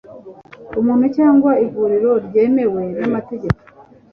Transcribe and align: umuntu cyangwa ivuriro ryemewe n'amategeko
umuntu 0.79 1.05
cyangwa 1.17 1.51
ivuriro 1.65 2.11
ryemewe 2.25 2.83
n'amategeko 2.99 3.59